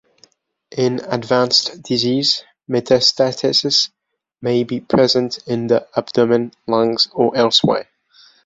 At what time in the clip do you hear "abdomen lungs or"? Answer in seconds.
5.95-7.37